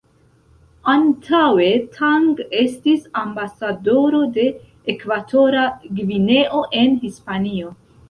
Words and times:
Antaŭe 0.93 1.67
Tang 1.97 2.25
estis 2.63 3.05
ambasadoro 3.23 4.25
de 4.41 4.49
Ekvatora 4.97 5.71
Gvineo 6.03 6.69
en 6.85 7.01
Hispanio. 7.07 7.77